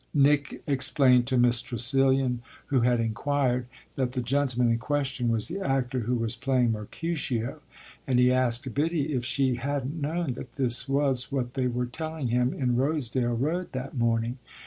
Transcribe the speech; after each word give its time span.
Nick 0.15 0.63
explained 0.65 1.27
to 1.27 1.37
Miss 1.37 1.61
Tressilian, 1.61 2.41
who 2.69 2.79
had 2.81 2.99
inquired, 2.99 3.67
that 3.93 4.13
the 4.13 4.21
gentleman 4.23 4.71
in 4.73 4.79
question 4.79 5.29
was 5.29 5.47
the 5.47 5.59
actor 5.61 5.99
who 5.99 6.15
was 6.15 6.35
playing 6.35 6.71
Mercutio, 6.71 7.61
and 8.07 8.17
he 8.17 8.31
asked 8.31 8.73
Biddy 8.73 9.13
if 9.13 9.23
she 9.23 9.53
hadn't 9.57 10.01
known 10.01 10.29
that 10.33 10.53
this 10.53 10.89
was 10.89 11.31
what 11.31 11.53
they 11.53 11.67
were 11.67 11.85
telling 11.85 12.29
him 12.29 12.51
in 12.51 12.77
Rosedale 12.77 13.37
Road 13.37 13.73
that 13.73 13.95
morning. 13.95 14.39